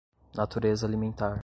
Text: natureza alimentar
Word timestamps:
natureza 0.33 0.85
alimentar 0.87 1.39